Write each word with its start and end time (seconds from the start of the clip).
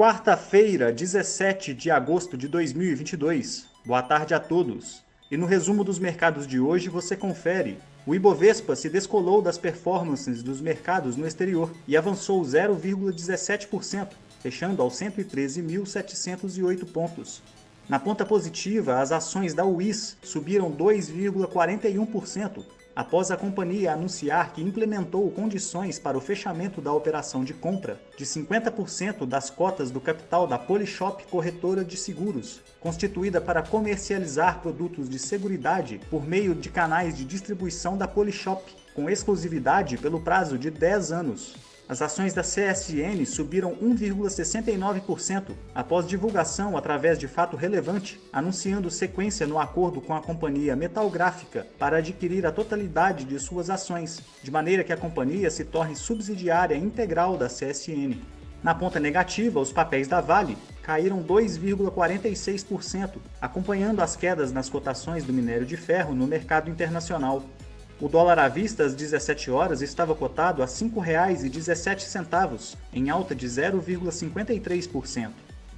Quarta-feira, 0.00 0.90
17 0.90 1.74
de 1.74 1.90
agosto 1.90 2.34
de 2.34 2.48
2022. 2.48 3.66
Boa 3.84 4.02
tarde 4.02 4.32
a 4.32 4.40
todos. 4.40 5.04
E 5.30 5.36
no 5.36 5.44
resumo 5.44 5.84
dos 5.84 5.98
mercados 5.98 6.46
de 6.46 6.58
hoje 6.58 6.88
você 6.88 7.14
confere. 7.14 7.76
O 8.06 8.14
Ibovespa 8.14 8.74
se 8.74 8.88
descolou 8.88 9.42
das 9.42 9.58
performances 9.58 10.42
dos 10.42 10.58
mercados 10.58 11.18
no 11.18 11.26
exterior 11.26 11.70
e 11.86 11.98
avançou 11.98 12.40
0,17%, 12.40 14.08
fechando 14.42 14.80
aos 14.80 14.94
113.708 14.94 16.86
pontos. 16.90 17.42
Na 17.90 17.98
ponta 17.98 18.24
positiva, 18.24 19.00
as 19.00 19.10
ações 19.10 19.52
da 19.52 19.64
UIS 19.64 20.16
subiram 20.22 20.70
2,41%, 20.70 22.64
após 22.94 23.32
a 23.32 23.36
companhia 23.36 23.92
anunciar 23.92 24.52
que 24.52 24.62
implementou 24.62 25.28
condições 25.32 25.98
para 25.98 26.16
o 26.16 26.20
fechamento 26.20 26.80
da 26.80 26.92
operação 26.92 27.42
de 27.42 27.52
compra 27.52 28.00
de 28.16 28.24
50% 28.24 29.26
das 29.26 29.50
cotas 29.50 29.90
do 29.90 30.00
capital 30.00 30.46
da 30.46 30.56
Polishop 30.56 31.24
Corretora 31.24 31.84
de 31.84 31.96
Seguros, 31.96 32.60
constituída 32.78 33.40
para 33.40 33.60
comercializar 33.60 34.60
produtos 34.60 35.08
de 35.08 35.18
seguridade 35.18 36.00
por 36.08 36.24
meio 36.24 36.54
de 36.54 36.68
canais 36.68 37.16
de 37.16 37.24
distribuição 37.24 37.98
da 37.98 38.06
Polishop, 38.06 38.72
com 38.94 39.10
exclusividade 39.10 39.98
pelo 39.98 40.20
prazo 40.20 40.56
de 40.56 40.70
10 40.70 41.10
anos. 41.10 41.69
As 41.90 42.00
ações 42.00 42.32
da 42.32 42.42
CSN 42.42 43.26
subiram 43.26 43.74
1,69% 43.74 45.56
após 45.74 46.06
divulgação 46.06 46.76
através 46.76 47.18
de 47.18 47.26
fato 47.26 47.56
relevante, 47.56 48.20
anunciando 48.32 48.88
sequência 48.92 49.44
no 49.44 49.58
acordo 49.58 50.00
com 50.00 50.14
a 50.14 50.22
companhia 50.22 50.76
Metalgráfica 50.76 51.66
para 51.80 51.96
adquirir 51.96 52.46
a 52.46 52.52
totalidade 52.52 53.24
de 53.24 53.40
suas 53.40 53.68
ações, 53.68 54.20
de 54.40 54.52
maneira 54.52 54.84
que 54.84 54.92
a 54.92 54.96
companhia 54.96 55.50
se 55.50 55.64
torne 55.64 55.96
subsidiária 55.96 56.76
integral 56.76 57.36
da 57.36 57.48
CSN. 57.48 58.20
Na 58.62 58.72
ponta 58.72 59.00
negativa, 59.00 59.58
os 59.58 59.72
papéis 59.72 60.06
da 60.06 60.20
Vale 60.20 60.56
caíram 60.84 61.20
2,46%, 61.24 63.16
acompanhando 63.40 64.00
as 64.00 64.14
quedas 64.14 64.52
nas 64.52 64.68
cotações 64.68 65.24
do 65.24 65.32
minério 65.32 65.66
de 65.66 65.76
ferro 65.76 66.14
no 66.14 66.28
mercado 66.28 66.70
internacional. 66.70 67.42
O 68.00 68.08
dólar 68.08 68.38
à 68.38 68.48
vista 68.48 68.84
às 68.84 68.94
17 68.94 69.50
horas 69.50 69.82
estava 69.82 70.14
cotado 70.14 70.62
a 70.62 70.64
R$ 70.64 70.72
5,17, 70.72 72.76
em 72.94 73.10
alta 73.10 73.34
de 73.34 73.46
0,53%. 73.46 75.28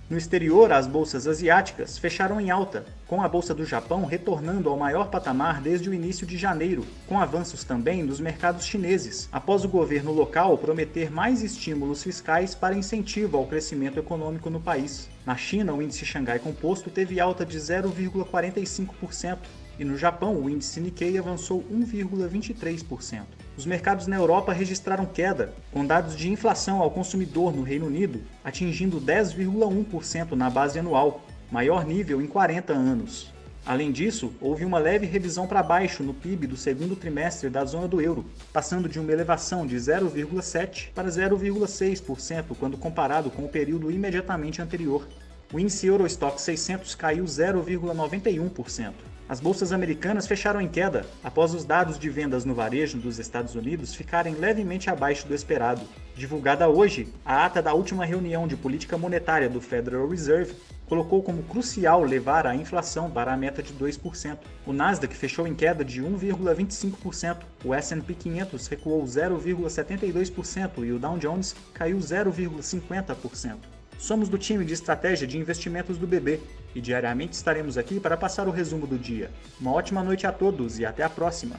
No 0.08 0.16
exterior, 0.16 0.72
as 0.72 0.86
bolsas 0.86 1.26
asiáticas 1.26 1.98
fecharam 1.98 2.40
em 2.40 2.48
alta, 2.48 2.84
com 3.08 3.22
a 3.22 3.28
bolsa 3.28 3.52
do 3.52 3.64
Japão 3.64 4.04
retornando 4.04 4.68
ao 4.68 4.76
maior 4.76 5.08
patamar 5.08 5.60
desde 5.60 5.90
o 5.90 5.94
início 5.94 6.24
de 6.24 6.38
janeiro, 6.38 6.86
com 7.08 7.18
avanços 7.18 7.64
também 7.64 8.04
nos 8.04 8.20
mercados 8.20 8.66
chineses, 8.66 9.28
após 9.32 9.64
o 9.64 9.68
governo 9.68 10.12
local 10.12 10.56
prometer 10.58 11.10
mais 11.10 11.42
estímulos 11.42 12.04
fiscais 12.04 12.54
para 12.54 12.76
incentivo 12.76 13.36
ao 13.36 13.46
crescimento 13.46 13.98
econômico 13.98 14.48
no 14.48 14.60
país. 14.60 15.08
Na 15.26 15.36
China, 15.36 15.72
o 15.72 15.82
índice 15.82 16.06
Xangai 16.06 16.38
Composto 16.38 16.88
teve 16.88 17.18
alta 17.18 17.44
de 17.44 17.58
0,45%, 17.58 19.38
e 19.78 19.84
no 19.84 19.96
Japão 19.96 20.36
o 20.36 20.48
índice 20.48 20.80
Nikkei 20.80 21.18
avançou 21.18 21.64
1,23%. 21.72 23.22
Os 23.56 23.66
mercados 23.66 24.06
na 24.06 24.16
Europa 24.16 24.52
registraram 24.52 25.04
queda, 25.04 25.52
com 25.70 25.86
dados 25.86 26.16
de 26.16 26.30
inflação 26.30 26.80
ao 26.80 26.90
consumidor 26.90 27.54
no 27.54 27.62
Reino 27.62 27.86
Unido 27.86 28.22
atingindo 28.42 29.00
10,1% 29.00 30.32
na 30.32 30.48
base 30.48 30.78
anual, 30.78 31.24
maior 31.50 31.84
nível 31.84 32.22
em 32.22 32.26
40 32.26 32.72
anos. 32.72 33.32
Além 33.64 33.92
disso, 33.92 34.32
houve 34.40 34.64
uma 34.64 34.78
leve 34.78 35.06
revisão 35.06 35.46
para 35.46 35.62
baixo 35.62 36.02
no 36.02 36.12
PIB 36.12 36.48
do 36.48 36.56
segundo 36.56 36.96
trimestre 36.96 37.48
da 37.48 37.64
zona 37.64 37.86
do 37.86 38.00
euro, 38.00 38.26
passando 38.52 38.88
de 38.88 38.98
uma 38.98 39.12
elevação 39.12 39.64
de 39.64 39.76
0,7% 39.76 40.88
para 40.92 41.08
0,6% 41.08 42.56
quando 42.58 42.76
comparado 42.76 43.30
com 43.30 43.44
o 43.44 43.48
período 43.48 43.90
imediatamente 43.90 44.60
anterior. 44.60 45.06
O 45.52 45.60
índice 45.60 45.86
Eurostock 45.86 46.40
600 46.40 46.94
caiu 46.96 47.24
0,91%. 47.24 49.11
As 49.28 49.40
bolsas 49.40 49.72
americanas 49.72 50.27
fecharam 50.27 50.60
em 50.60 50.68
queda 50.68 51.06
após 51.22 51.55
os 51.55 51.64
dados 51.64 51.98
de 51.98 52.10
vendas 52.10 52.44
no 52.44 52.55
varejo 52.55 52.98
dos 52.98 53.18
Estados 53.18 53.55
Unidos 53.55 53.94
ficarem 53.94 54.34
levemente 54.34 54.90
abaixo 54.90 55.27
do 55.27 55.34
esperado. 55.34 55.80
Divulgada 56.14 56.68
hoje, 56.68 57.08
a 57.24 57.46
ata 57.46 57.62
da 57.62 57.72
última 57.72 58.05
reunião 58.05 58.46
de 58.46 58.56
política 58.56 58.98
monetária 58.98 59.48
do 59.48 59.61
Federal 59.61 60.08
Reserve 60.08 60.55
colocou 60.86 61.22
como 61.22 61.42
crucial 61.44 62.02
levar 62.02 62.46
a 62.46 62.55
inflação 62.55 63.11
para 63.11 63.32
a 63.32 63.36
meta 63.36 63.62
de 63.62 63.72
2%. 63.72 64.36
O 64.66 64.74
Nasdaq 64.74 65.16
fechou 65.16 65.46
em 65.46 65.55
queda 65.55 65.82
de 65.82 66.02
1,25%, 66.02 67.38
o 67.64 67.72
S&P 67.72 68.12
500 68.12 68.66
recuou 68.66 69.02
0,72% 69.05 70.84
e 70.84 70.92
o 70.92 70.98
Dow 70.98 71.16
Jones 71.16 71.56
caiu 71.72 71.96
0,50%. 71.96 73.56
Somos 73.98 74.29
do 74.29 74.39
time 74.39 74.64
de 74.64 74.75
estratégia 74.75 75.27
de 75.27 75.39
investimentos 75.39 75.98
do 75.98 76.07
BB 76.07 76.41
e 76.75 76.80
diariamente 76.80 77.35
estaremos 77.35 77.79
aqui 77.79 78.01
para 78.01 78.17
passar 78.17 78.48
o 78.48 78.51
resumo 78.51 78.86
do 78.86 78.98
dia. 78.98 79.30
Uma 79.61 79.73
ótima 79.73 80.03
noite 80.03 80.27
a 80.27 80.33
todos 80.33 80.79
e 80.79 80.85
até 80.85 81.03
a 81.03 81.11
próxima! 81.11 81.57